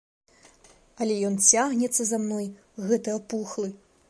Але 1.05 1.17
ён 1.29 1.37
цягнецца 1.49 2.03
за 2.13 2.21
мной, 2.25 2.51
гэты 2.87 3.09
апухлы. 3.19 3.69